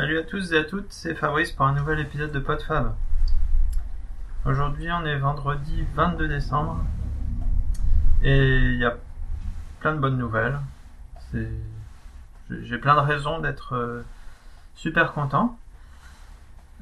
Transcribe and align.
Salut 0.00 0.18
à 0.18 0.22
tous 0.22 0.50
et 0.52 0.56
à 0.56 0.64
toutes, 0.64 0.90
c'est 0.90 1.14
Fabrice 1.14 1.52
pour 1.52 1.66
un 1.66 1.74
nouvel 1.74 2.00
épisode 2.00 2.32
de 2.32 2.38
PodFab. 2.38 2.94
Aujourd'hui 4.46 4.90
on 4.90 5.04
est 5.04 5.18
vendredi 5.18 5.84
22 5.92 6.26
décembre 6.26 6.78
et 8.22 8.46
il 8.60 8.78
y 8.78 8.86
a 8.86 8.96
plein 9.80 9.94
de 9.94 9.98
bonnes 9.98 10.16
nouvelles. 10.16 10.58
J'ai 11.34 12.78
plein 12.78 12.94
de 12.94 13.00
raisons 13.00 13.40
d'être 13.40 13.74
euh, 13.74 14.02
super 14.74 15.12
content. 15.12 15.58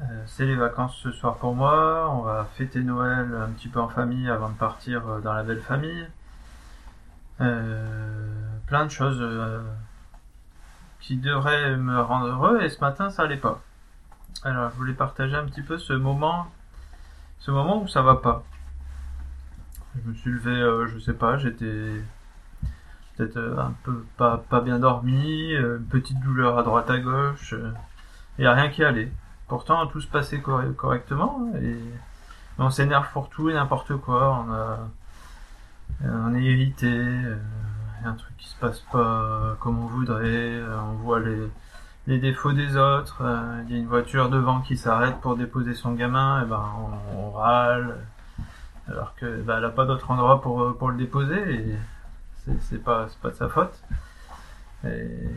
Euh, 0.01 0.23
c'est 0.27 0.47
les 0.47 0.55
vacances 0.55 0.97
ce 1.03 1.11
soir 1.11 1.39
pour 1.39 1.57
moi, 1.57 2.09
on 2.13 2.23
va 2.23 2.47
fêter 2.55 2.85
Noël 2.85 3.35
un 3.35 3.51
petit 3.51 3.69
peu 3.69 3.81
en 3.81 3.89
famille 3.89 4.31
avant 4.31 4.51
de 4.51 4.57
partir 4.57 5.05
euh, 5.09 5.21
dans 5.21 5.33
la 5.33 5.43
belle 5.43 5.63
famille. 5.63 6.07
plein 7.39 8.85
de 8.85 8.91
choses 8.91 9.21
qui 11.09 11.17
devrait 11.17 11.75
me 11.79 12.03
rendre 12.03 12.27
heureux 12.27 12.61
et 12.61 12.69
ce 12.69 12.83
matin 12.83 13.09
ça 13.09 13.23
allait 13.23 13.39
pas. 13.39 13.63
Alors 14.43 14.69
je 14.71 14.77
voulais 14.77 14.93
partager 14.93 15.35
un 15.35 15.47
petit 15.47 15.63
peu 15.63 15.79
ce 15.79 15.95
moment, 15.95 16.49
ce 17.39 17.51
moment 17.51 17.81
où 17.81 17.89
ça 17.89 18.03
va 18.03 18.17
pas. 18.17 18.45
Je 19.97 20.11
me 20.11 20.15
suis 20.15 20.31
levé, 20.31 20.51
euh, 20.51 20.87
je 20.87 20.99
sais 20.99 21.15
pas, 21.15 21.39
j'étais 21.39 22.03
peut-être 23.17 23.39
euh, 23.39 23.57
un 23.59 23.73
peu 23.85 24.05
pas, 24.19 24.37
pas 24.51 24.61
bien 24.61 24.81
dormi, 24.81 25.55
euh, 25.55 25.79
petite 25.89 26.21
douleur 26.21 26.59
à 26.59 26.63
droite 26.63 26.91
à 26.91 26.99
gauche, 26.99 27.55
il 28.37 28.43
n'y 28.43 28.47
a 28.47 28.53
rien 28.53 28.69
qui 28.69 28.85
allait. 28.85 29.11
Pourtant 29.47 29.87
tout 29.87 30.03
se 30.03 30.09
passait 30.09 30.43
correctement 30.43 31.51
et 31.63 31.75
on 32.59 32.69
s'énerve 32.69 33.11
pour 33.15 33.31
tout 33.31 33.49
et 33.49 33.55
n'importe 33.55 33.97
quoi. 33.97 34.45
On 34.47 34.53
a, 34.53 34.79
on 36.05 36.35
est 36.35 36.43
irrité 36.43 37.03
y 38.03 38.07
a 38.07 38.11
un 38.11 38.15
truc 38.15 38.37
qui 38.37 38.49
se 38.49 38.57
passe 38.57 38.81
pas 38.93 39.57
comme 39.61 39.79
on 39.79 39.87
voudrait, 39.87 40.27
euh, 40.27 40.81
on 40.81 40.95
voit 40.95 41.21
les, 41.21 42.19
défauts 42.19 42.53
des 42.53 42.77
autres, 42.77 43.23
euh, 43.23 43.63
il 43.67 43.75
y 43.75 43.77
a 43.77 43.81
une 43.81 43.87
voiture 43.87 44.31
devant 44.31 44.61
qui 44.61 44.77
s'arrête 44.77 45.21
pour 45.21 45.37
déposer 45.37 45.75
son 45.75 45.93
gamin, 45.93 46.43
et 46.43 46.47
ben 46.47 46.65
on, 47.15 47.31
râle, 47.31 47.99
alors 48.89 49.15
que 49.17 49.43
ben, 49.43 49.59
elle 49.59 49.65
a 49.65 49.71
pas 49.71 49.85
d'autre 49.85 50.11
endroit 50.11 50.41
pour, 50.41 50.63
euh, 50.63 50.91
le 50.91 50.97
déposer, 50.97 51.55
et 51.55 51.77
c'est 52.61 52.83
pas, 52.83 53.09
pas 53.21 53.31
de 53.31 53.35
sa 53.35 53.49
faute. 53.49 53.83
Et, 54.85 55.29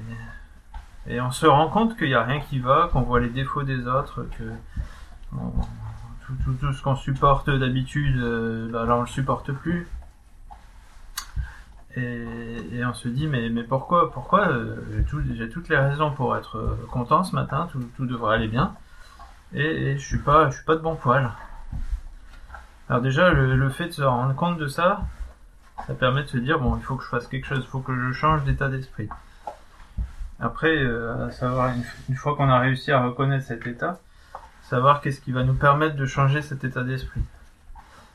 et 1.07 1.19
on 1.19 1.31
se 1.31 1.45
rend 1.45 1.67
compte 1.67 1.97
qu'il 1.97 2.07
n'y 2.07 2.13
a 2.13 2.23
rien 2.23 2.39
qui 2.39 2.59
va, 2.59 2.89
qu'on 2.93 3.01
voit 3.01 3.19
les 3.19 3.29
défauts 3.29 3.63
des 3.63 3.85
autres, 3.87 4.25
que 4.37 4.43
tout, 5.31 6.33
tout, 6.45 6.53
tout, 6.53 6.73
ce 6.73 6.81
qu'on 6.81 6.95
supporte 6.95 7.49
d'habitude, 7.49 8.17
ben, 8.71 8.85
là 8.85 8.95
on 8.95 9.01
le 9.01 9.07
supporte 9.07 9.51
plus. 9.51 9.87
Et, 11.97 12.85
on 12.85 12.93
se 12.93 13.07
dit 13.07 13.27
mais, 13.27 13.49
pourquoi 13.63 14.11
pourquoi 14.11 14.47
euh, 14.47 15.03
j'ai, 15.35 15.49
toutes 15.49 15.69
les 15.69 15.77
raisons 15.77 16.11
pour 16.11 16.35
être 16.37 16.57
euh, 16.57 16.87
content 16.89 17.23
ce 17.23 17.35
matin, 17.35 17.67
tout, 17.71 17.83
tout 17.97 18.05
devrait 18.05 18.35
aller 18.35 18.47
bien, 18.47 18.73
et, 19.53 19.97
je 19.97 20.05
suis 20.05 20.19
pas 20.19 20.49
je 20.49 20.55
suis 20.55 20.65
pas 20.65 20.75
de 20.75 20.81
bon 20.81 20.95
poil. 20.95 21.29
Alors 22.89 23.01
déjà 23.01 23.31
le, 23.31 23.69
fait 23.69 23.87
de 23.87 23.91
se 23.91 24.03
rendre 24.03 24.35
compte 24.35 24.57
de 24.57 24.67
ça, 24.67 25.01
ça 25.87 25.93
permet 25.93 26.23
de 26.23 26.27
se 26.27 26.37
dire 26.37 26.59
bon 26.59 26.77
il 26.77 26.83
faut 26.83 26.95
que 26.95 27.03
je 27.03 27.09
fasse 27.09 27.27
quelque 27.27 27.45
chose, 27.45 27.61
il 27.61 27.69
faut 27.69 27.81
que 27.81 27.93
je 27.93 28.11
change 28.13 28.43
d'état 28.45 28.69
d'esprit. 28.69 29.09
Après, 30.39 30.75
euh, 30.75 31.29
savoir 31.29 31.71
une, 32.09 32.15
fois 32.15 32.35
qu'on 32.35 32.49
a 32.49 32.59
réussi 32.59 32.91
à 32.91 33.03
reconnaître 33.03 33.45
cet 33.45 33.67
état, 33.67 33.99
savoir 34.63 35.01
qu'est-ce 35.01 35.21
qui 35.21 35.31
va 35.31 35.43
nous 35.43 35.53
permettre 35.53 35.95
de 35.95 36.05
changer 36.05 36.41
cet 36.41 36.63
état 36.63 36.83
d'esprit. 36.83 37.21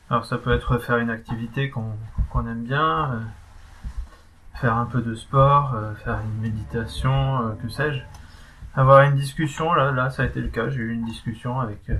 Alors 0.09 0.25
ça 0.25 0.37
peut 0.37 0.51
être 0.51 0.77
faire 0.79 0.97
une 0.97 1.09
activité 1.09 1.69
qu'on 1.69 2.47
aime 2.47 2.63
bien 2.63 3.21
faire 4.59 4.75
un 4.75 4.85
peu 4.85 5.01
de 5.01 5.13
sport, 5.13 5.73
euh, 5.75 5.93
faire 5.95 6.19
une 6.21 6.41
méditation, 6.41 7.47
euh, 7.47 7.51
que 7.61 7.69
sais-je. 7.69 8.01
Avoir 8.75 9.01
une 9.01 9.15
discussion, 9.15 9.73
là, 9.73 9.91
là, 9.91 10.09
ça 10.09 10.23
a 10.23 10.25
été 10.25 10.41
le 10.41 10.49
cas. 10.49 10.69
J'ai 10.69 10.81
eu 10.81 10.93
une 10.93 11.05
discussion 11.05 11.59
avec, 11.59 11.89
euh, 11.89 11.97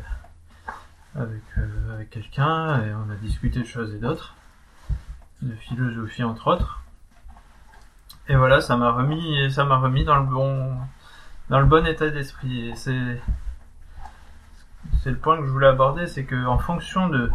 avec, 1.16 2.10
quelqu'un 2.10 2.82
et 2.82 2.94
on 2.94 3.12
a 3.12 3.16
discuté 3.16 3.60
de 3.60 3.66
choses 3.66 3.94
et 3.94 3.98
d'autres, 3.98 4.36
de 5.42 5.54
philosophie 5.56 6.24
entre 6.24 6.48
autres. 6.48 6.82
Et 8.28 8.36
voilà, 8.36 8.62
ça 8.62 8.76
m'a 8.78 8.92
remis, 8.92 9.52
ça 9.52 9.64
m'a 9.64 9.78
remis 9.78 10.04
dans 10.04 10.18
le 10.18 10.26
bon, 10.26 10.78
dans 11.50 11.60
le 11.60 11.66
bon 11.66 11.86
état 11.88 12.10
d'esprit. 12.10 12.70
Et 12.70 12.76
c'est, 12.76 13.22
c'est 15.02 15.12
le 15.12 15.18
point 15.18 15.38
que 15.38 15.46
je 15.46 15.52
voulais 15.52 15.68
aborder, 15.68 16.06
c'est 16.06 16.26
que 16.26 16.46
en 16.46 16.58
fonction 16.58 17.08
de 17.08 17.32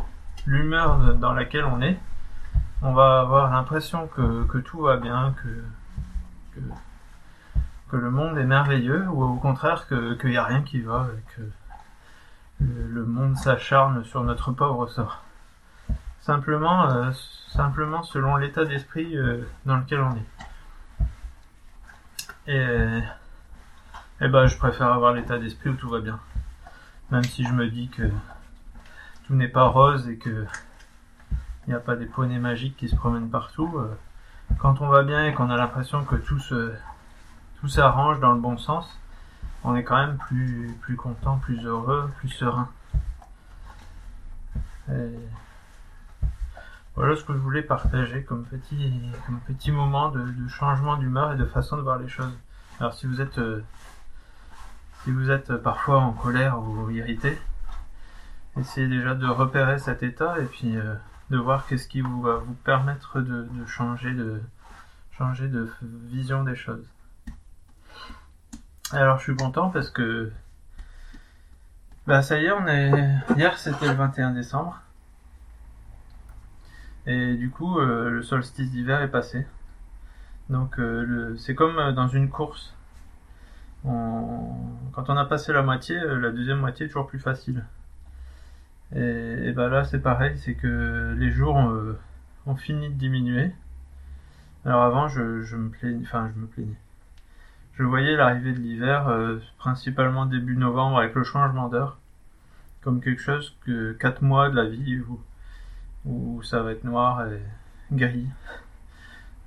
l'humeur 0.46 1.14
dans 1.14 1.32
laquelle 1.32 1.64
on 1.64 1.80
est, 1.80 1.98
on 2.82 2.92
va 2.92 3.20
avoir 3.20 3.50
l'impression 3.50 4.08
que, 4.08 4.58
tout 4.58 4.80
va 4.80 4.96
bien, 4.96 5.34
que, 5.42 5.64
le 7.92 8.10
monde 8.10 8.38
est 8.38 8.44
merveilleux, 8.44 9.06
ou 9.08 9.22
au 9.22 9.36
contraire 9.36 9.86
qu'il 9.86 10.30
n'y 10.30 10.36
a 10.36 10.44
rien 10.44 10.62
qui 10.62 10.80
va, 10.80 11.08
que 11.36 11.42
le, 12.60 13.04
monde 13.04 13.36
s'acharne 13.36 14.02
sur 14.04 14.24
notre 14.24 14.52
pauvre 14.52 14.88
sort. 14.88 15.22
Simplement, 16.20 16.88
euh, 16.90 17.10
selon 18.04 18.36
l'état 18.36 18.64
d'esprit 18.64 19.16
euh, 19.16 19.46
dans 19.66 19.76
lequel 19.76 20.00
on 20.00 20.16
est. 20.16 20.26
Et, 22.46 23.00
et 24.20 24.28
ben, 24.28 24.46
je 24.46 24.56
préfère 24.56 24.92
avoir 24.92 25.12
l'état 25.12 25.38
d'esprit 25.38 25.70
où 25.70 25.74
tout 25.74 25.88
va 25.88 26.00
bien. 26.00 26.18
Même 27.10 27.24
si 27.24 27.44
je 27.44 27.52
me 27.52 27.68
dis 27.68 27.88
que 27.88 28.10
tout 29.26 29.34
n'est 29.34 29.48
pas 29.48 29.66
rose 29.66 30.08
et 30.08 30.16
que 30.16 30.46
il 31.66 31.70
n'y 31.70 31.74
a 31.74 31.80
pas 31.80 31.96
des 31.96 32.06
poneys 32.06 32.38
magiques 32.38 32.76
qui 32.76 32.88
se 32.88 32.96
promènent 32.96 33.30
partout. 33.30 33.70
Euh, 33.76 33.94
quand 34.58 34.80
on 34.80 34.88
va 34.88 35.02
bien 35.02 35.26
et 35.26 35.34
qu'on 35.34 35.50
a 35.50 35.56
l'impression 35.56 36.04
que 36.04 36.16
tout 36.16 36.38
se, 36.38 36.72
tout 37.60 37.68
s'arrange 37.68 38.20
dans 38.20 38.32
le 38.32 38.40
bon 38.40 38.58
sens, 38.58 38.98
on 39.64 39.76
est 39.76 39.84
quand 39.84 39.96
même 39.96 40.16
plus, 40.16 40.76
plus 40.80 40.96
content, 40.96 41.38
plus 41.38 41.64
heureux, 41.64 42.10
plus 42.18 42.28
serein. 42.28 42.68
voilà 46.94 47.16
ce 47.16 47.24
que 47.24 47.32
je 47.32 47.38
voulais 47.38 47.62
partager 47.62 48.24
comme 48.24 48.44
petit, 48.44 48.92
comme 49.24 49.40
petit 49.40 49.72
moment 49.72 50.10
de, 50.10 50.48
changement 50.48 50.96
d'humeur 50.96 51.32
et 51.32 51.36
de 51.36 51.46
façon 51.46 51.76
de 51.76 51.82
voir 51.82 51.98
les 51.98 52.08
choses. 52.08 52.36
Alors 52.80 52.92
si 52.92 53.06
vous 53.06 53.20
êtes, 53.20 53.38
euh, 53.38 53.64
si 55.04 55.12
vous 55.12 55.30
êtes 55.30 55.56
parfois 55.56 56.00
en 56.00 56.12
colère 56.12 56.58
ou 56.60 56.90
irrité, 56.90 57.38
essayez 58.58 58.88
déjà 58.88 59.14
de 59.14 59.26
repérer 59.26 59.78
cet 59.78 60.02
état 60.02 60.38
et 60.40 60.44
puis 60.44 60.76
euh, 60.76 60.94
de 61.30 61.38
voir 61.38 61.66
qu'est-ce 61.66 61.88
qui 61.88 62.00
vous 62.00 62.22
va 62.22 62.36
vous 62.36 62.54
permettre 62.54 63.20
de, 63.20 63.48
changer 63.66 64.12
de 64.12 64.40
changer 65.12 65.48
de 65.48 65.70
vision 66.08 66.42
des 66.42 66.56
choses. 66.56 66.86
Alors 68.92 69.18
je 69.18 69.22
suis 69.22 69.36
content 69.36 69.70
parce 69.70 69.90
que 69.90 70.30
bah 72.06 72.20
ça 72.20 72.38
y 72.38 72.44
est, 72.44 72.52
on 72.52 72.66
est 72.66 72.90
hier 73.36 73.56
c'était 73.56 73.86
le 73.88 73.94
21 73.94 74.32
décembre. 74.32 74.82
Et 77.06 77.34
du 77.36 77.50
coup 77.50 77.78
euh, 77.78 78.10
le 78.10 78.22
solstice 78.22 78.70
d'hiver 78.70 79.00
est 79.00 79.10
passé. 79.10 79.46
Donc 80.50 80.78
euh, 80.78 81.34
c'est 81.38 81.54
comme 81.54 81.78
euh, 81.78 81.92
dans 81.92 82.08
une 82.08 82.28
course. 82.28 82.74
Quand 83.84 85.08
on 85.08 85.16
a 85.16 85.24
passé 85.24 85.52
la 85.52 85.62
moitié, 85.62 85.98
la 85.98 86.30
deuxième 86.30 86.58
moitié 86.58 86.86
est 86.86 86.88
toujours 86.88 87.06
plus 87.06 87.18
facile. 87.18 87.64
Et, 88.94 89.48
et 89.48 89.52
bah 89.52 89.68
là, 89.68 89.84
c'est 89.84 90.00
pareil, 90.00 90.36
c'est 90.38 90.54
que 90.54 91.14
les 91.18 91.30
jours 91.30 91.58
euh, 91.58 91.98
ont, 92.46 92.56
fini 92.56 92.88
de 92.90 92.94
diminuer. 92.94 93.52
Alors 94.64 94.82
avant, 94.82 95.08
je, 95.08 95.56
me 95.56 95.70
plaignais, 95.70 96.04
enfin, 96.04 96.30
je 96.34 96.40
me 96.40 96.46
plaignais. 96.46 96.76
Je 97.74 97.84
voyais 97.84 98.16
l'arrivée 98.16 98.52
de 98.52 98.58
l'hiver, 98.58 99.08
euh, 99.08 99.38
principalement 99.58 100.26
début 100.26 100.56
novembre 100.56 100.98
avec 100.98 101.14
le 101.14 101.24
changement 101.24 101.68
d'heure, 101.68 101.98
comme 102.82 103.00
quelque 103.00 103.22
chose 103.22 103.56
que 103.64 103.92
4 103.94 104.22
mois 104.22 104.50
de 104.50 104.56
la 104.56 104.66
vie 104.66 105.00
où, 105.00 105.20
où 106.04 106.42
ça 106.42 106.62
va 106.62 106.72
être 106.72 106.84
noir 106.84 107.26
et 107.26 107.42
gris. 107.92 108.28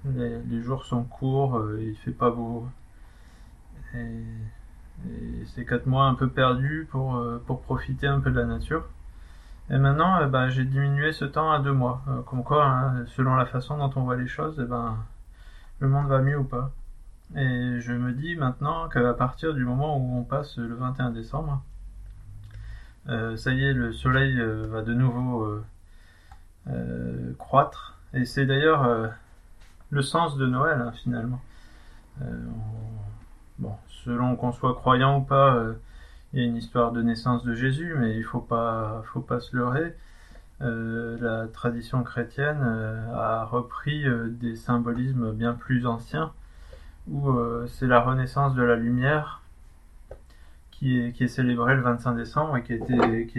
Les, 0.05 0.61
jours 0.61 0.85
sont 0.85 1.03
courts, 1.03 1.57
euh, 1.57 1.81
il 1.81 1.95
fait 1.97 2.11
pas 2.11 2.31
beau. 2.31 2.67
Et, 3.93 4.23
et 5.07 5.45
c'est 5.53 5.65
4 5.65 5.85
mois 5.85 6.05
un 6.05 6.15
peu 6.15 6.29
perdus 6.29 6.87
pour, 6.89 7.23
pour 7.45 7.61
profiter 7.61 8.07
un 8.07 8.19
peu 8.19 8.31
de 8.31 8.39
la 8.39 8.45
nature. 8.45 8.87
Et 9.69 9.77
maintenant, 9.77 10.19
euh, 10.21 10.27
bah, 10.27 10.49
j'ai 10.49 10.63
diminué 10.63 11.11
ce 11.11 11.25
temps 11.25 11.51
à 11.51 11.59
deux 11.59 11.73
mois. 11.73 12.01
Euh, 12.07 12.21
comme 12.21 12.43
quoi, 12.43 12.65
hein, 12.65 13.05
selon 13.07 13.35
la 13.35 13.45
façon 13.45 13.77
dont 13.77 13.91
on 13.95 14.03
voit 14.03 14.15
les 14.15 14.27
choses, 14.27 14.59
eh 14.63 14.65
ben, 14.67 14.97
le 15.79 15.87
monde 15.87 16.07
va 16.07 16.21
mieux 16.21 16.37
ou 16.37 16.43
pas. 16.43 16.71
Et 17.35 17.79
je 17.81 17.93
me 17.93 18.13
dis 18.13 18.35
maintenant 18.35 18.87
qu'à 18.89 19.13
partir 19.13 19.53
du 19.55 19.65
moment 19.65 19.97
où 19.97 20.19
on 20.19 20.23
passe 20.23 20.57
le 20.57 20.75
21 20.75 21.09
décembre, 21.09 21.63
euh, 23.09 23.35
ça 23.37 23.51
y 23.51 23.63
est, 23.63 23.73
le 23.73 23.93
soleil 23.93 24.39
va 24.69 24.83
de 24.83 24.93
nouveau 24.93 25.63
croître. 27.39 27.97
Et 28.13 28.25
c'est 28.25 28.45
d'ailleurs 28.45 29.11
le 29.89 30.01
sens 30.01 30.37
de 30.37 30.45
Noël, 30.45 30.81
hein, 30.81 30.91
finalement. 30.91 31.41
bon, 33.57 33.75
selon 33.87 34.35
qu'on 34.35 34.51
soit 34.51 34.75
croyant 34.75 35.17
ou 35.17 35.21
pas, 35.21 35.59
il 36.35 36.41
y 36.41 36.43
a 36.43 36.47
une 36.47 36.57
histoire 36.57 36.91
de 36.91 37.01
naissance 37.01 37.45
de 37.45 37.55
Jésus, 37.55 37.95
mais 37.97 38.17
il 38.17 38.23
faut 38.23 38.41
pas, 38.41 39.01
faut 39.13 39.21
pas 39.21 39.39
se 39.39 39.55
leurrer. 39.55 39.95
Euh, 40.61 41.17
la 41.21 41.47
tradition 41.47 42.03
chrétienne 42.03 42.59
euh, 42.61 43.13
a 43.15 43.45
repris 43.45 44.05
euh, 44.05 44.27
des 44.29 44.55
symbolismes 44.57 45.31
bien 45.31 45.53
plus 45.53 45.87
anciens, 45.87 46.33
où 47.09 47.31
c'est 47.67 47.87
la 47.87 48.01
renaissance 48.01 48.53
de 48.55 48.63
la 48.63 48.75
lumière 48.75 49.41
qui 50.71 50.99
est, 50.99 51.27
célébrée 51.27 51.75
le 51.75 51.81
25 51.83 52.15
décembre 52.15 52.57
et 52.57 52.63
qui 52.63 52.73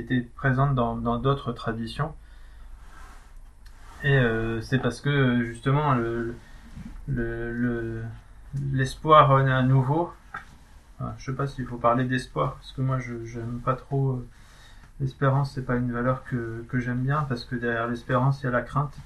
était, 0.00 0.20
présente 0.37 0.75
dans 0.75 1.19
d'autres 1.19 1.52
traditions. 1.52 2.14
Et 4.04 4.16
c'est 4.62 4.78
parce 4.78 5.00
que 5.00 5.42
justement 5.44 5.94
le 5.94 6.37
le- 7.08 7.52
le- 7.52 8.04
l'espoir 8.72 9.28
renaît 9.28 9.52
à 9.52 9.62
nouveau. 9.62 10.12
Enfin, 10.98 11.14
je 11.19 11.26
sais 11.26 11.37
pas 11.37 11.46
s'il 11.46 11.66
faut 11.66 11.76
parler 11.76 12.04
d'espoir 12.04 12.54
parce 12.54 12.72
que 12.72 12.81
moi 12.81 12.98
je 12.98 13.25
j'aime 13.25 13.60
pas 13.64 13.75
trop 13.75 14.12
euh, 14.12 14.26
l'espérance. 15.00 15.52
C'est 15.54 15.66
pas 15.66 15.76
une 15.76 15.93
valeur 15.93 16.25
que 16.25 16.64
j'aime 16.75 17.02
bien 17.02 17.22
parce 17.28 17.44
que 17.44 17.54
derrière 17.56 17.87
l'espérance 17.87 18.43
il 18.43 18.46
y 18.46 18.48
a 18.48 18.52
la 18.52 18.62
crainte. 18.62 18.96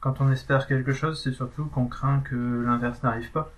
Quand 0.00 0.20
on 0.20 0.30
espère 0.30 0.66
quelque 0.66 0.92
chose, 0.92 1.20
c'est 1.22 1.32
surtout 1.32 1.64
qu'on 1.66 1.86
craint 1.86 2.20
que 2.20 2.36
l'inverse 2.36 3.02
n'arrive 3.02 3.30
pas. 3.30 3.50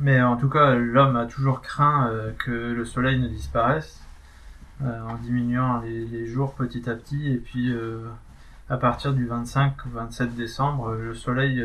Mais 0.00 0.20
en 0.20 0.36
tout 0.36 0.50
cas, 0.50 0.74
l'homme 0.74 1.16
a 1.16 1.26
toujours 1.26 1.62
craint 1.62 2.08
euh, 2.08 2.32
que 2.38 2.50
le 2.50 2.84
soleil 2.84 3.18
ne 3.18 3.28
disparaisse 3.28 4.02
euh, 4.82 5.02
en 5.02 5.14
diminuant 5.16 5.80
les, 5.80 6.26
jours 6.26 6.54
petit 6.54 6.90
à 6.90 6.94
petit. 6.94 7.30
Et 7.32 7.36
puis, 7.38 7.74
à 8.68 8.76
partir 8.76 9.14
du 9.14 9.26
25 9.26 9.86
ou 9.86 9.90
27 9.90 10.34
décembre, 10.34 10.92
le 10.94 11.14
soleil 11.14 11.64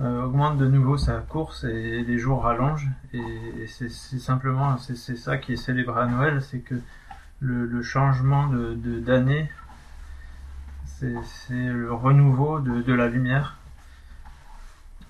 euh, 0.00 0.24
augmente 0.24 0.58
de 0.58 0.66
nouveau 0.66 0.96
sa 0.96 1.18
course 1.18 1.64
et 1.64 2.02
les 2.02 2.18
jours 2.18 2.42
rallongent. 2.42 2.90
Et, 3.12 3.66
c'est 3.68 3.88
simplement 3.88 4.76
c'est 4.78 5.16
ça 5.16 5.38
qui 5.38 5.54
est 5.54 5.56
célébré 5.56 6.02
à 6.02 6.06
Noël, 6.06 6.42
c'est 6.42 6.60
que 6.60 6.76
le, 7.40 7.66
le 7.66 7.82
changement 7.82 8.48
de 8.48 9.00
d'année, 9.00 9.50
c'est 10.96 11.72
le 11.72 11.92
renouveau 11.92 12.60
de, 12.60 12.82
de 12.82 12.92
la 12.92 13.08
lumière 13.08 13.56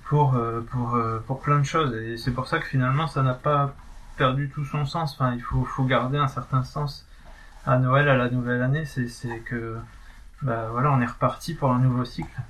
pour, 0.05 0.35
euh, 0.35 0.61
pour, 0.71 0.95
euh, 0.95 1.23
pour 1.27 1.41
plein 1.41 1.59
de 1.59 1.65
choses. 1.65 1.95
Et 1.95 2.17
c'est 2.17 2.31
pour 2.31 2.47
ça 2.47 2.59
que 2.59 2.67
finalement, 2.67 3.07
ça 3.07 3.23
n'a 3.23 3.35
pas 3.35 3.75
perdu 4.17 4.51
tout 4.51 4.65
son 4.65 4.87
sens. 4.87 5.15
Enfin, 5.15 5.35
il 5.35 5.43
faut, 5.43 5.65
faut 5.65 5.85
garder 5.85 6.19
un 6.19 6.29
certain 6.29 6.63
sens 6.63 7.07
à 7.67 7.79
Noël, 7.79 8.09
à 8.09 8.17
la 8.17 8.31
nouvelle 8.31 8.63
année. 8.63 8.85
C'est, 8.85 9.09
c'est 9.09 9.39
que, 9.41 9.77
bah, 10.43 10.69
voilà, 10.71 10.93
on 10.93 11.01
est 11.01 11.07
reparti 11.07 11.55
pour 11.55 11.73
un 11.73 11.79
nouveau 11.79 12.05
cycle. 12.05 12.41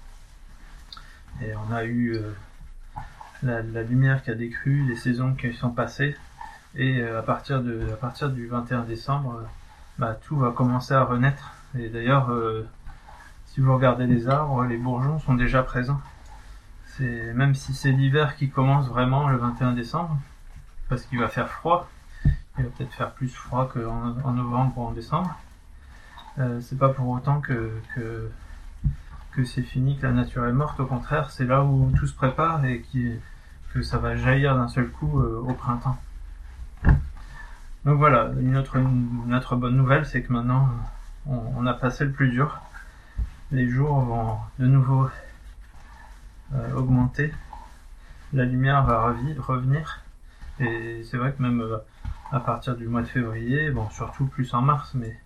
Et 1.43 1.53
on 1.57 1.73
a 1.73 1.85
eu 1.85 2.15
euh, 2.15 2.33
la, 3.43 3.63
la 3.63 3.83
lumière 3.83 4.23
qui 4.23 4.31
a 4.31 4.35
décru, 4.35 4.85
les 4.87 4.97
saisons 4.97 5.35
qui 5.35 5.53
sont 5.53 5.71
passées. 5.71 6.17
Et 6.75 7.01
euh, 7.01 7.19
à 7.19 7.23
partir 7.23 7.63
de, 7.63 7.93
à 7.93 7.97
partir 7.97 8.31
du 8.31 8.47
21 8.47 8.83
décembre, 8.83 9.41
euh, 9.41 9.47
bah, 9.99 10.19
tout 10.27 10.37
va 10.37 10.51
commencer 10.51 10.95
à 10.95 11.05
renaître. 11.05 11.53
Et 11.79 11.89
d'ailleurs, 11.89 12.31
si 13.47 13.61
vous 13.61 13.75
regardez 13.75 14.07
les 14.07 14.29
arbres, 14.29 14.65
les 14.65 14.77
bourgeons 14.77 15.19
sont 15.19 15.35
déjà 15.35 15.65
présents. 15.65 16.01
C'est 16.87 17.33
même 17.35 17.57
si 17.57 17.75
c'est 17.75 17.91
l'hiver 17.91 18.37
qui 18.37 18.49
commence 18.49 18.87
vraiment 18.87 19.29
le 19.29 19.37
21 19.37 19.73
décembre, 19.73 20.17
parce 20.89 21.03
qu'il 21.03 21.19
va 21.19 21.29
faire 21.29 21.49
froid. 21.49 21.89
Il 22.59 22.65
va 22.65 22.71
peut-être 22.71 22.93
faire 22.93 23.11
plus 23.11 23.35
froid 23.35 23.69
qu'en 23.73 24.15
en 24.23 24.33
novembre 24.33 24.79
ou 24.79 24.87
en 24.87 24.93
décembre. 24.93 25.37
Euh, 26.39 26.61
c'est 26.61 26.79
pas 26.79 26.89
pour 26.89 27.09
autant 27.09 27.41
que 27.41 27.73
que, 27.95 28.31
que 29.35 29.45
c'est 29.45 29.63
fini, 29.63 29.99
que 29.99 30.07
la 30.07 30.13
nature 30.13 30.47
est 30.47 30.53
morte. 30.53 30.79
Au 30.81 30.87
contraire, 30.87 31.31
c'est 31.31 31.45
là 31.45 31.65
où 31.65 31.91
tout 31.97 32.07
se 32.07 32.15
prépare 32.15 32.65
et 32.65 32.85
que 33.73 33.83
ça 33.83 33.99
va 33.99 34.17
jaillir 34.17 34.55
d'un 34.57 34.69
seul 34.69 34.89
coup 34.89 35.21
euh, 35.21 35.45
au 35.47 35.53
printemps. 35.55 35.97
Donc 37.85 37.99
voilà, 37.99 38.31
une 38.41 38.57
autre, 38.57 39.57
bonne 39.57 39.77
nouvelle, 39.77 40.07
c'est 40.07 40.23
que 40.23 40.33
maintenant 40.33 40.69
on, 41.27 41.67
a 41.67 41.75
passé 41.75 42.05
le 42.05 42.13
plus 42.13 42.31
dur. 42.31 42.61
Les 43.51 43.69
jours 43.69 44.01
vont 44.01 44.39
de 44.59 44.67
nouveau 44.67 45.11
euh, 46.55 46.75
augmenter. 46.75 47.33
La 48.33 48.45
lumière 48.45 48.85
va 48.85 49.13
revenir. 49.39 50.01
Et 50.61 51.03
c'est 51.05 51.19
vrai 51.19 51.33
que 51.33 51.43
même 51.43 51.61
euh, 51.61 51.77
à 52.31 52.41
partir 52.41 52.77
du 52.77 52.87
mois 52.87 53.03
de 53.03 53.07
février, 53.07 53.71
bon, 53.71 53.91
surtout 53.91 54.27
plus 54.27 54.55
en 54.55 54.63
mars, 54.63 54.93
mais 54.95 55.19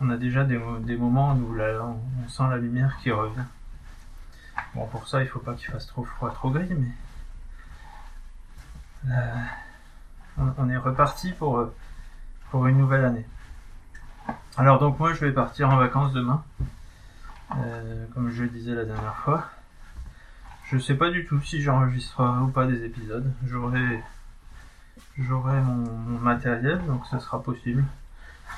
on 0.00 0.10
a 0.10 0.16
déjà 0.16 0.44
des, 0.44 0.58
mo- 0.58 0.78
des 0.78 0.96
moments 0.96 1.34
où 1.34 1.56
on, 1.58 2.28
sent 2.28 2.42
la 2.50 2.56
lumière 2.58 2.96
qui 3.02 3.10
revient. 3.10 3.44
Bon, 4.74 4.86
pour 4.86 5.06
ça, 5.08 5.22
il 5.22 5.28
faut 5.28 5.38
pas 5.38 5.54
qu'il 5.54 5.68
fasse 5.68 5.86
trop 5.86 6.04
froid, 6.04 6.30
trop 6.32 6.50
gris, 6.50 6.68
mais 6.70 6.90
euh, 9.10 10.42
on, 10.58 10.68
est 10.68 10.76
reparti 10.76 11.32
pour, 11.32 11.68
pour 12.50 12.66
une 12.66 12.78
nouvelle 12.78 13.04
année. 13.04 13.26
Alors 14.56 14.78
donc 14.78 14.98
moi, 14.98 15.12
je 15.12 15.24
vais 15.24 15.32
partir 15.32 15.70
en 15.70 15.76
vacances 15.76 16.12
demain, 16.12 16.44
euh, 17.56 18.06
comme 18.14 18.30
je 18.30 18.42
le 18.42 18.48
disais 18.48 18.74
la 18.74 18.84
dernière 18.84 19.16
fois. 19.16 19.48
Je 20.64 20.78
sais 20.78 20.94
pas 20.94 21.10
du 21.10 21.24
tout 21.24 21.40
si 21.40 21.60
j'enregistrerai 21.60 22.40
ou 22.40 22.48
pas 22.48 22.66
des 22.66 22.84
épisodes. 22.84 23.30
J'aurai 23.46 24.02
j'aurai 25.18 25.60
mon, 25.60 25.88
mon 25.90 26.18
matériel, 26.18 26.84
donc 26.86 27.06
ça 27.06 27.20
sera 27.20 27.42
possible. 27.42 27.84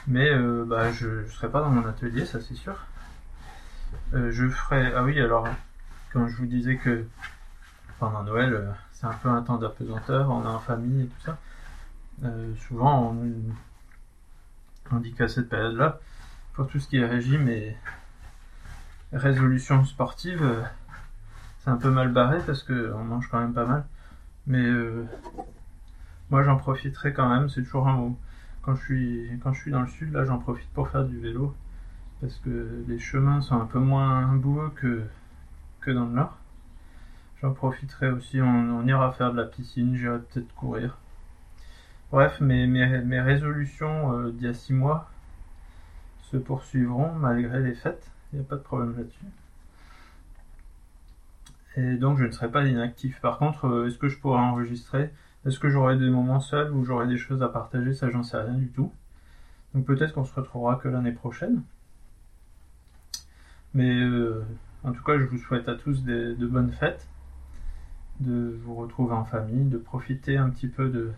Mais 0.06 0.30
euh, 0.30 0.64
bah, 0.64 0.92
je, 0.92 1.24
je 1.24 1.32
serai 1.32 1.50
pas 1.50 1.60
dans 1.60 1.70
mon 1.70 1.86
atelier, 1.86 2.24
ça 2.24 2.40
c'est 2.40 2.54
sûr. 2.54 2.76
Euh, 4.14 4.30
je 4.30 4.48
ferai. 4.48 4.92
Ah 4.94 5.02
oui, 5.02 5.20
alors 5.20 5.48
quand 6.12 6.28
je 6.28 6.36
vous 6.36 6.46
disais 6.46 6.76
que 6.76 7.04
pendant 7.98 8.22
Noël, 8.22 8.52
euh, 8.54 8.70
c'est 8.92 9.06
un 9.06 9.14
peu 9.14 9.28
un 9.28 9.42
temps 9.42 9.58
d'apesanteur, 9.58 10.30
on 10.30 10.44
est 10.44 10.48
en 10.48 10.60
famille 10.60 11.02
et 11.02 11.06
tout 11.06 11.20
ça. 11.22 11.38
souvent, 12.68 13.12
on, 13.12 13.16
on 14.92 14.98
dit 14.98 15.12
qu'à 15.12 15.28
cette 15.28 15.48
période-là, 15.48 16.00
pour 16.54 16.68
tout 16.68 16.78
ce 16.78 16.88
qui 16.88 16.98
est 16.98 17.06
régime 17.06 17.48
et 17.48 17.76
résolution 19.12 19.84
sportive, 19.84 20.64
c'est 21.60 21.70
un 21.70 21.76
peu 21.76 21.90
mal 21.90 22.12
barré 22.12 22.38
parce 22.46 22.62
que 22.62 22.92
on 22.94 23.04
mange 23.04 23.28
quand 23.28 23.40
même 23.40 23.54
pas 23.54 23.66
mal. 23.66 23.84
Mais 24.46 24.64
moi 26.30 26.42
j'en 26.44 26.56
profiterai 26.56 27.12
quand 27.12 27.28
même, 27.28 27.48
c'est 27.48 27.62
toujours 27.62 27.88
un 27.88 27.94
mot. 27.94 28.18
Quand 28.66 28.74
je 28.74 28.82
suis 28.82 29.40
quand 29.44 29.52
je 29.52 29.60
suis 29.60 29.70
dans 29.70 29.82
le 29.82 29.86
sud, 29.86 30.12
là 30.12 30.24
j'en 30.24 30.38
profite 30.38 30.68
pour 30.70 30.88
faire 30.88 31.04
du 31.04 31.20
vélo. 31.20 31.54
Parce 32.20 32.36
que 32.38 32.84
les 32.88 32.98
chemins 32.98 33.40
sont 33.40 33.60
un 33.60 33.66
peu 33.66 33.78
moins 33.78 34.34
boueux 34.34 34.70
que, 34.74 35.04
que 35.80 35.92
dans 35.92 36.06
le 36.06 36.12
nord. 36.12 36.36
J'en 37.40 37.52
profiterai 37.52 38.10
aussi, 38.10 38.40
on, 38.40 38.84
ira 38.86 39.12
faire 39.12 39.30
de 39.32 39.36
la 39.36 39.44
piscine, 39.44 39.94
j'irai 39.94 40.18
peut-être 40.18 40.52
courir. 40.54 40.98
Bref, 42.10 42.40
mes, 42.40 42.66
mes, 42.66 43.02
mes 43.02 43.20
résolutions 43.20 44.18
euh, 44.18 44.32
d'il 44.32 44.46
y 44.46 44.48
a 44.48 44.54
six 44.54 44.72
mois 44.72 45.10
se 46.22 46.36
poursuivront 46.36 47.12
malgré 47.12 47.60
les 47.60 47.74
fêtes. 47.74 48.10
Il 48.32 48.40
n'y 48.40 48.44
a 48.44 48.48
pas 48.48 48.56
de 48.56 48.62
problème 48.62 48.96
là-dessus. 48.96 49.26
Et 51.76 51.96
donc 51.98 52.18
je 52.18 52.24
ne 52.24 52.32
serai 52.32 52.50
pas 52.50 52.64
inactif. 52.64 53.20
Par 53.20 53.38
contre, 53.38 53.66
euh, 53.66 53.86
est-ce 53.86 53.98
que 53.98 54.08
je 54.08 54.18
pourrais 54.18 54.40
enregistrer? 54.40 55.12
Est-ce 55.46 55.60
que 55.60 55.70
j'aurai 55.70 55.96
des 55.96 56.10
moments 56.10 56.40
seuls 56.40 56.72
où 56.72 56.84
j'aurai 56.84 57.06
des 57.06 57.18
choses 57.18 57.42
à 57.42 57.48
partager? 57.48 57.94
Ça, 57.94 58.10
j'en 58.10 58.22
sais 58.22 58.36
rien 58.36 58.54
du 58.54 58.68
tout. 58.68 58.92
Donc 59.74 59.84
peut-être 59.84 60.12
qu'on 60.14 60.24
se 60.24 60.34
retrouvera 60.34 60.76
que 60.76 60.88
l'année 60.88 61.12
prochaine. 61.12 61.62
Mais 63.74 63.94
euh, 63.94 64.44
en 64.82 64.92
tout 64.92 65.04
cas, 65.04 65.18
je 65.18 65.24
vous 65.24 65.38
souhaite 65.38 65.68
à 65.68 65.74
tous 65.74 66.02
de 66.02 66.46
bonnes 66.46 66.72
fêtes, 66.72 67.06
de 68.20 68.58
vous 68.64 68.74
retrouver 68.74 69.14
en 69.14 69.24
famille, 69.24 69.64
de 69.64 69.78
profiter 69.78 70.36
un 70.36 70.50
petit 70.50 70.68
peu 70.68 70.88
de, 70.88 71.12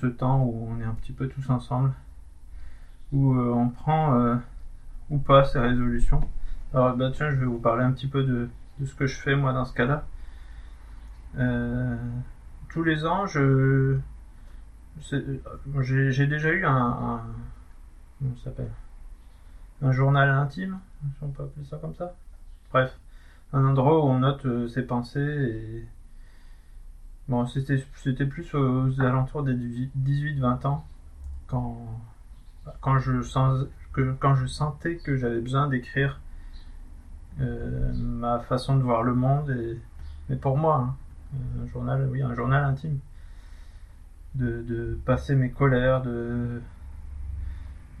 ce 0.00 0.06
temps 0.06 0.42
où 0.44 0.68
on 0.70 0.80
est 0.80 0.84
un 0.84 0.94
petit 0.94 1.12
peu 1.12 1.28
tous 1.28 1.50
ensemble, 1.50 1.92
où 3.12 3.34
euh, 3.34 3.52
on 3.52 3.68
prend 3.68 4.18
euh, 4.18 4.36
ou 5.10 5.18
pas 5.18 5.44
ces 5.44 5.58
résolutions. 5.58 6.20
Alors 6.72 6.96
bah 6.96 7.10
tiens, 7.12 7.30
je 7.30 7.36
vais 7.36 7.46
vous 7.46 7.58
parler 7.58 7.84
un 7.84 7.92
petit 7.92 8.06
peu 8.06 8.22
de, 8.22 8.48
de 8.78 8.86
ce 8.86 8.94
que 8.94 9.06
je 9.06 9.16
fais 9.16 9.36
moi 9.36 9.52
dans 9.52 9.64
ce 9.64 9.74
cas-là. 9.74 10.06
Tous 12.68 12.82
les 12.82 13.04
ans, 13.06 13.26
je 13.26 13.98
c'est- 15.02 15.24
j'ai 15.80 16.26
déjà 16.26 16.50
eu 16.50 16.64
un, 16.64 17.22
journal 19.92 20.28
intime, 20.30 20.78
si 21.16 21.22
on 21.22 21.28
peut 21.28 21.44
appeler 21.44 21.64
ça 21.64 21.78
comme 21.78 21.94
ça. 21.94 22.14
Bref, 22.70 22.98
un 23.52 23.64
endroit 23.64 24.04
où 24.04 24.08
on 24.08 24.18
note 24.20 24.44
euh, 24.46 24.68
ses 24.68 24.82
pensées 24.82 25.20
et 25.20 25.86
bon, 27.28 27.46
c'était 27.46 28.26
plus 28.26 28.54
aux 28.54 29.00
alentours 29.00 29.42
des 29.42 29.54
18-20 29.54 30.66
ans 30.66 30.86
quand 31.46 32.00
quand 32.80 32.98
je 32.98 33.22
sens 33.22 33.66
quand 34.20 34.34
je 34.34 34.46
sentais 34.46 34.96
que 34.96 35.16
j'avais 35.16 35.40
besoin 35.40 35.68
d'écrire 35.68 36.20
euh, 37.40 37.92
ma 37.94 38.40
façon 38.40 38.76
de 38.76 38.82
voir 38.82 39.02
le 39.02 39.14
monde 39.14 39.56
mais 40.28 40.36
pour 40.36 40.58
moi 40.58 40.76
hein, 40.76 40.96
un 41.34 41.66
journal 41.68 42.08
oui 42.10 42.22
un 42.22 42.34
journal 42.34 42.64
intime. 42.64 42.98
De, 44.34 44.98
passer 45.04 45.34
mes 45.34 45.50
colères 45.50 46.02
de 46.02 46.60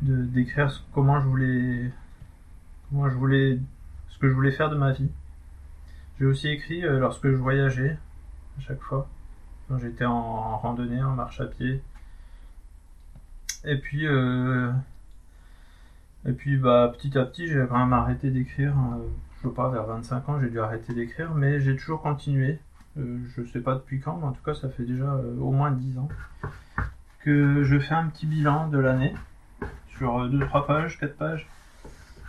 d'écrire 0.02 0.70
comment 0.92 1.20
je 1.20 1.26
voulais 1.26 1.92
comment 2.88 3.08
je 3.08 3.14
voulais 3.16 3.58
ce 4.08 4.18
que 4.18 4.28
je 4.28 4.34
voulais 4.34 4.52
faire 4.52 4.70
de 4.70 4.76
ma 4.76 4.92
vie. 4.92 5.10
J'ai 6.18 6.26
aussi 6.26 6.48
écrit 6.48 6.84
euh, 6.84 6.98
lorsque 6.98 7.28
je 7.28 7.36
voyageais 7.36 7.98
à 8.58 8.60
chaque 8.60 8.80
fois 8.80 9.08
quand 9.68 9.78
j'étais 9.78 10.04
en, 10.04 10.58
randonnée 10.58 11.02
en 11.02 11.14
marche 11.14 11.40
à 11.40 11.46
pied. 11.46 11.82
Et 13.64 13.76
puis 13.76 14.06
euh, 14.06 14.70
et 16.24 16.32
puis 16.32 16.56
bah 16.56 16.92
petit 16.96 17.16
à 17.18 17.24
petit 17.24 17.48
j'ai 17.48 17.58
même 17.58 17.92
arrêté 17.92 18.30
d'écrire 18.30 18.76
hein. 18.76 19.00
je 19.36 19.48
sais 19.48 19.54
pas 19.54 19.68
vers 19.70 19.84
25 19.84 20.28
ans 20.28 20.40
j'ai 20.40 20.50
dû 20.50 20.60
arrêter 20.60 20.94
d'écrire 20.94 21.34
mais 21.34 21.60
j'ai 21.60 21.76
toujours 21.76 22.02
continué. 22.02 22.52
Euh, 22.52 22.67
je 23.36 23.44
sais 23.44 23.60
pas 23.60 23.74
depuis 23.74 24.00
quand 24.00 24.16
mais 24.18 24.26
en 24.26 24.32
tout 24.32 24.42
cas 24.44 24.54
ça 24.54 24.68
fait 24.68 24.84
déjà 24.84 25.04
euh, 25.04 25.38
au 25.38 25.52
moins 25.52 25.70
10 25.70 25.98
ans 25.98 26.08
que 27.20 27.62
je 27.64 27.78
fais 27.78 27.94
un 27.94 28.06
petit 28.06 28.26
bilan 28.26 28.68
de 28.68 28.78
l'année 28.78 29.14
sur 29.96 30.28
2-3 30.28 30.66
pages, 30.66 30.98
4 30.98 31.16
pages 31.16 31.46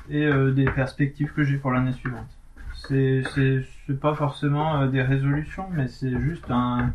et 0.09 0.27
des 0.55 0.65
perspectives 0.65 1.31
que 1.33 1.43
j'ai 1.43 1.57
pour 1.57 1.69
l'année 1.69 1.93
suivante. 1.93 2.27
C'est 2.73 3.23
pas 4.01 4.15
forcément 4.15 4.87
des 4.87 5.03
résolutions, 5.03 5.67
mais 5.71 5.87
c'est 5.87 6.19
juste 6.19 6.49
un, 6.49 6.93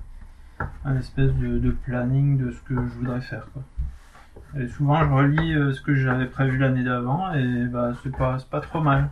espèce 0.99 1.33
de, 1.35 1.71
planning 1.71 2.39
de 2.39 2.51
ce 2.51 2.61
que 2.63 2.75
je 2.75 2.93
voudrais 2.99 3.21
faire. 3.21 3.47
Et 4.59 4.67
souvent, 4.67 5.05
je 5.05 5.13
relis 5.13 5.75
ce 5.75 5.81
que 5.81 5.95
j'avais 5.95 6.27
prévu 6.27 6.59
l'année 6.59 6.83
d'avant 6.83 7.33
et 7.33 7.67
bah, 7.67 7.93
c'est 8.03 8.15
pas, 8.15 8.39
pas 8.51 8.61
trop 8.61 8.81
mal. 8.81 9.11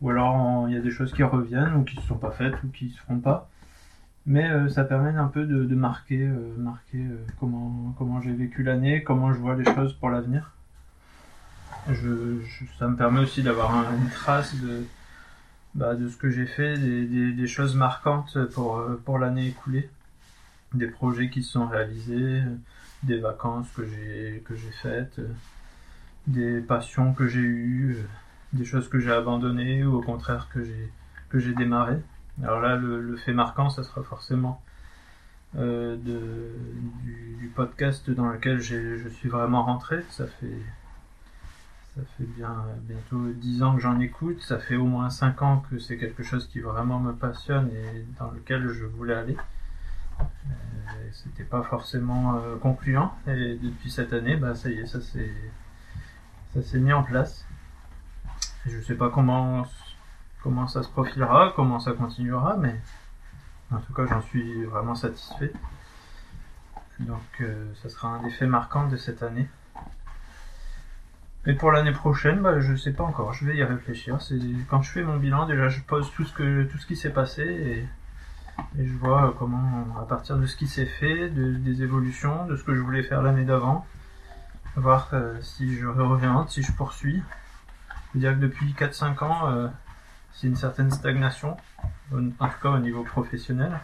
Ou 0.00 0.10
alors, 0.10 0.68
il 0.68 0.74
y 0.74 0.78
a 0.78 0.80
des 0.80 0.90
choses 0.90 1.12
qui 1.12 1.22
reviennent 1.22 1.74
ou 1.74 1.84
qui 1.84 1.96
ne 1.96 2.02
sont 2.02 2.16
pas 2.16 2.30
faites 2.30 2.54
ou 2.64 2.68
qui 2.68 2.90
se 2.90 3.00
feront 3.00 3.18
pas. 3.18 3.50
Mais 4.30 4.48
euh, 4.48 4.68
ça 4.68 4.84
permet 4.84 5.10
un 5.18 5.26
peu 5.26 5.44
de, 5.44 5.74
marquer, 5.74 6.22
euh, 6.22 6.54
marquer 6.56 6.98
euh, 6.98 7.16
comment, 7.40 7.92
comment 7.98 8.20
j'ai 8.20 8.32
vécu 8.32 8.62
l'année, 8.62 9.02
comment 9.02 9.32
je 9.32 9.38
vois 9.40 9.56
les 9.56 9.64
choses 9.64 9.92
pour 9.94 10.08
l'avenir. 10.08 10.52
Ça 12.78 12.86
me 12.86 12.94
permet 12.94 13.18
aussi 13.18 13.42
d'avoir 13.42 13.72
une 13.92 14.08
trace 14.08 14.54
de, 14.54 14.84
bah, 15.74 15.96
de 15.96 16.08
ce 16.08 16.16
que 16.16 16.30
j'ai 16.30 16.46
fait, 16.46 16.78
des, 16.78 17.46
choses 17.48 17.74
marquantes 17.74 18.38
pour, 18.54 18.80
pour 19.04 19.18
l'année 19.18 19.48
écoulée, 19.48 19.90
des 20.74 20.86
projets 20.86 21.28
qui 21.28 21.42
se 21.42 21.50
sont 21.50 21.66
réalisés, 21.66 22.40
des 23.02 23.18
vacances 23.18 23.66
que 23.74 23.84
j'ai 23.84 24.44
faites, 24.80 25.20
des 26.28 26.60
passions 26.60 27.14
que 27.14 27.26
j'ai 27.26 27.40
eues, 27.40 27.96
des 28.52 28.64
choses 28.64 28.88
que 28.88 29.00
j'ai 29.00 29.10
abandonnées 29.10 29.82
ou 29.82 29.96
au 29.96 30.02
contraire 30.02 30.48
que 30.54 30.62
j'ai 30.62 30.92
que 31.30 31.38
j'ai 31.40 31.54
démarré. 31.54 31.96
Alors 32.42 32.60
là, 32.60 32.76
le, 32.76 33.16
fait 33.16 33.32
marquant, 33.32 33.70
ça 33.70 33.82
sera 33.84 34.02
forcément 34.02 34.62
euh, 35.56 35.96
du, 35.96 37.52
podcast 37.54 38.08
dans 38.10 38.28
lequel 38.28 38.60
je 38.60 39.08
suis 39.08 39.28
vraiment 39.28 39.64
rentré. 39.64 40.02
Ça 40.10 40.26
fait, 40.26 40.62
bien 42.36 42.64
bientôt 42.82 43.30
10 43.32 43.62
ans 43.62 43.74
que 43.74 43.80
j'en 43.80 44.00
écoute. 44.00 44.40
Ça 44.42 44.58
fait 44.58 44.76
au 44.76 44.86
moins 44.86 45.10
5 45.10 45.42
ans 45.42 45.64
que 45.70 45.78
c'est 45.78 45.98
quelque 45.98 46.22
chose 46.22 46.46
qui 46.48 46.60
vraiment 46.60 46.98
me 47.00 47.12
passionne 47.12 47.68
et 47.70 48.06
dans 48.18 48.30
lequel 48.30 48.68
je 48.68 48.84
voulais 48.84 49.14
aller. 49.14 49.36
Euh, 50.20 50.24
c'était 51.12 51.44
pas 51.44 51.62
forcément 51.62 52.36
euh, 52.36 52.56
concluant. 52.56 53.12
Et 53.26 53.56
depuis 53.56 53.90
cette 53.90 54.12
année, 54.12 54.36
bah, 54.36 54.54
ça 54.54 54.70
y 54.70 54.78
est, 54.78 54.86
ça 54.86 55.00
s'est 55.00 56.78
mis 56.78 56.92
en 56.92 57.02
place. 57.02 57.44
Je 58.66 58.80
sais 58.80 58.94
pas 58.94 59.10
comment 59.10 59.66
comment 60.42 60.66
ça 60.66 60.82
se 60.82 60.88
profilera, 60.88 61.52
comment 61.54 61.80
ça 61.80 61.92
continuera, 61.92 62.56
mais 62.56 62.80
en 63.70 63.78
tout 63.78 63.92
cas 63.92 64.06
j'en 64.06 64.22
suis 64.22 64.64
vraiment 64.64 64.94
satisfait. 64.94 65.52
Donc 67.00 67.20
euh, 67.40 67.72
ça 67.82 67.88
sera 67.88 68.08
un 68.08 68.24
effet 68.24 68.46
marquant 68.46 68.86
de 68.88 68.96
cette 68.96 69.22
année. 69.22 69.48
Et 71.46 71.54
pour 71.54 71.72
l'année 71.72 71.92
prochaine, 71.92 72.40
bah, 72.40 72.60
je 72.60 72.74
sais 72.76 72.92
pas 72.92 73.04
encore, 73.04 73.32
je 73.32 73.46
vais 73.46 73.56
y 73.56 73.64
réfléchir. 73.64 74.18
Quand 74.68 74.82
je 74.82 74.90
fais 74.90 75.02
mon 75.02 75.16
bilan, 75.16 75.46
déjà 75.46 75.68
je 75.68 75.80
pose 75.80 76.10
tout 76.12 76.24
ce 76.24 76.34
que 76.34 76.64
tout 76.64 76.76
ce 76.78 76.86
qui 76.86 76.96
s'est 76.96 77.10
passé 77.10 77.42
et, 77.42 77.88
je 78.78 78.92
vois 78.92 79.34
comment, 79.38 79.86
à 79.98 80.04
partir 80.04 80.36
de 80.36 80.44
ce 80.44 80.54
qui 80.54 80.66
s'est 80.66 80.84
fait, 80.84 81.30
des 81.30 81.82
évolutions, 81.82 82.44
de 82.44 82.56
ce 82.56 82.64
que 82.64 82.74
je 82.74 82.80
voulais 82.80 83.02
faire 83.02 83.22
l'année 83.22 83.44
d'avant, 83.44 83.86
voir 84.76 85.08
euh, 85.14 85.40
si 85.40 85.78
je 85.78 85.86
reviens, 85.86 86.44
si 86.46 86.62
je 86.62 86.70
poursuis. 86.72 87.22
Je 88.12 88.18
veux 88.18 88.20
dire 88.20 88.34
que 88.34 88.40
depuis 88.40 88.74
4-5 88.74 89.24
ans, 89.24 89.48
euh, 89.48 89.68
c'est 90.32 90.46
une 90.46 90.56
certaine 90.56 90.90
stagnation, 90.90 91.56
en 92.12 92.48
tout 92.48 92.60
cas 92.62 92.70
au 92.70 92.78
niveau 92.78 93.02
professionnel 93.02 93.78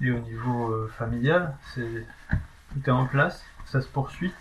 et 0.00 0.10
au 0.10 0.18
niveau 0.18 0.70
euh, 0.70 0.92
familial. 0.96 1.56
Tout 1.74 1.80
est 2.84 2.90
en 2.90 3.06
place, 3.06 3.44
ça 3.64 3.80
se 3.80 3.88
poursuit, 3.88 4.32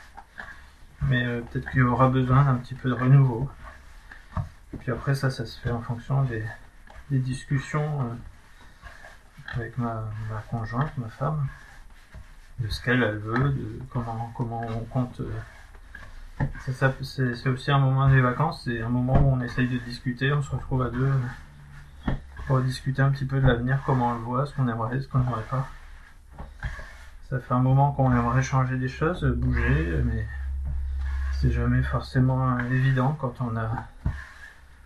mais 1.03 1.25
euh, 1.25 1.41
peut-être 1.41 1.69
qu'il 1.71 1.81
y 1.81 1.83
aura 1.83 2.09
besoin 2.09 2.43
d'un 2.43 2.55
petit 2.55 2.75
peu 2.75 2.89
de 2.89 2.93
renouveau. 2.93 3.49
Et 4.73 4.77
puis 4.77 4.91
après 4.91 5.15
ça, 5.15 5.29
ça 5.29 5.45
se 5.45 5.59
fait 5.59 5.71
en 5.71 5.81
fonction 5.81 6.23
des, 6.23 6.43
discussions 7.09 8.01
euh, 8.01 9.55
avec 9.55 9.77
ma, 9.77 10.03
conjointe, 10.49 10.97
ma 10.97 11.09
femme, 11.09 11.47
de 12.59 12.67
ce 12.69 12.81
qu'elle 12.81 13.03
veut, 13.17 13.49
de 13.49 13.79
comment 13.89 14.31
comment 14.35 14.65
on 14.67 14.83
compte 14.85 15.21
c'est 16.67 17.49
aussi 17.49 17.71
un 17.71 17.79
moment 17.79 18.09
des 18.09 18.21
vacances, 18.21 18.63
c'est 18.65 18.81
un 18.81 18.89
moment 18.89 19.19
où 19.19 19.33
on 19.33 19.41
essaye 19.41 19.67
de 19.67 19.77
discuter, 19.77 20.33
on 20.33 20.41
se 20.41 20.51
retrouve 20.51 20.81
à 20.81 20.89
deux 20.89 21.11
pour 22.47 22.59
discuter 22.61 23.01
un 23.01 23.09
petit 23.09 23.25
peu 23.25 23.39
de 23.39 23.47
l'avenir, 23.47 23.79
comment 23.85 24.09
on 24.09 24.13
le 24.13 24.19
voit, 24.19 24.45
ce 24.45 24.53
qu'on 24.53 24.67
aimerait, 24.67 24.99
ce 24.99 25.07
qu'on 25.07 25.19
n'aimerait 25.19 25.45
pas. 25.49 25.67
Ça 27.29 27.39
fait 27.39 27.53
un 27.53 27.59
moment 27.59 27.91
qu'on 27.91 28.11
aimerait 28.11 28.43
changer 28.43 28.77
des 28.77 28.87
choses, 28.87 29.25
bouger, 29.25 30.01
mais 30.03 30.27
c'est 31.33 31.51
jamais 31.51 31.81
forcément 31.83 32.59
évident 32.59 33.17
quand 33.19 33.41
on 33.41 33.55
a 33.57 33.87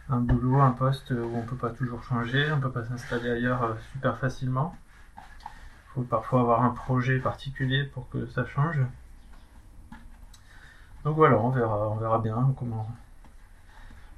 un 0.09 0.19
boulot, 0.19 0.61
un 0.61 0.71
poste 0.71 1.11
où 1.11 1.31
on 1.35 1.41
peut 1.41 1.55
pas 1.55 1.69
toujours 1.69 2.03
changer, 2.03 2.51
on 2.51 2.59
peut 2.59 2.71
pas 2.71 2.85
s'installer 2.85 3.29
ailleurs 3.29 3.63
euh, 3.63 3.73
super 3.91 4.17
facilement. 4.17 4.75
Il 5.17 5.93
faut 5.93 6.01
parfois 6.01 6.41
avoir 6.41 6.63
un 6.63 6.71
projet 6.71 7.19
particulier 7.19 7.83
pour 7.83 8.09
que 8.09 8.25
ça 8.27 8.45
change. 8.45 8.79
Donc 11.05 11.15
voilà, 11.15 11.39
on 11.39 11.49
verra, 11.49 11.89
on 11.89 11.95
verra 11.95 12.19
bien 12.19 12.53
comment, 12.57 12.87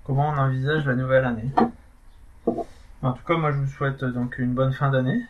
on 0.08 0.18
envisage 0.18 0.86
la 0.88 0.96
nouvelle 0.96 1.26
année. 1.26 1.52
En 3.04 3.14
tout 3.14 3.24
cas, 3.24 3.38
moi 3.38 3.52
je 3.52 3.58
vous 3.58 3.68
souhaite 3.68 4.04
donc 4.04 4.40
une 4.40 4.54
bonne 4.54 4.74
fin 4.74 4.90
d'année, 4.90 5.24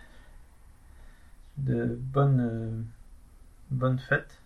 de 1.58 1.98
bonnes, 2.00 2.86
bonnes 3.70 4.00
fêtes, 4.00 4.42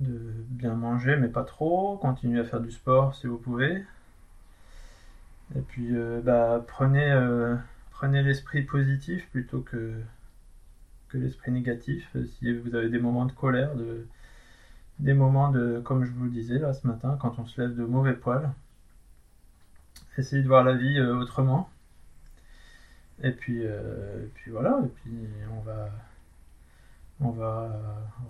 de 0.00 0.32
bien 0.48 0.74
manger 0.74 1.16
mais 1.16 1.28
pas 1.28 1.44
trop, 1.44 1.96
continuez 1.96 2.40
à 2.40 2.44
faire 2.44 2.60
du 2.60 2.70
sport 2.70 3.14
si 3.16 3.26
vous 3.26 3.38
pouvez. 3.38 3.84
Et 5.56 5.60
puis 5.60 5.88
euh, 5.92 6.20
bah, 6.22 6.64
prenez, 6.66 7.10
euh, 7.10 7.56
prenez 7.90 8.22
l'esprit 8.22 8.62
positif 8.62 9.28
plutôt 9.30 9.60
que, 9.60 9.94
que 11.08 11.18
l'esprit 11.18 11.50
négatif. 11.50 12.16
Si 12.38 12.52
vous 12.52 12.74
avez 12.76 12.90
des 12.90 12.98
moments 13.00 13.26
de 13.26 13.32
colère, 13.32 13.74
de, 13.74 14.06
des 14.98 15.14
moments 15.14 15.50
de, 15.50 15.80
comme 15.84 16.04
je 16.04 16.10
vous 16.12 16.24
le 16.24 16.30
disais 16.30 16.58
là 16.58 16.72
ce 16.72 16.86
matin, 16.86 17.18
quand 17.20 17.38
on 17.38 17.46
se 17.46 17.60
lève 17.60 17.74
de 17.74 17.84
mauvais 17.84 18.14
poils. 18.14 18.50
Essayez 20.18 20.42
de 20.42 20.48
voir 20.48 20.64
la 20.64 20.74
vie 20.74 20.98
euh, 20.98 21.16
autrement. 21.16 21.68
Et 23.22 23.32
puis, 23.32 23.62
euh, 23.64 24.26
puis 24.34 24.50
voilà, 24.50 24.78
et 24.84 24.88
puis 24.88 25.10
on 25.56 25.60
va, 25.60 25.88
on 27.20 27.30
va 27.30 27.70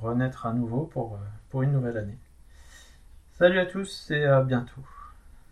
renaître 0.01 0.47
à 0.47 0.53
nouveau 0.53 0.85
pour, 0.85 1.19
pour 1.51 1.63
une 1.63 1.73
nouvelle 1.73 1.97
année. 1.97 2.19
Salut 3.33 3.59
à 3.59 3.67
tous 3.67 4.11
et 4.11 4.25
à 4.25 4.43
bientôt. 4.43 4.83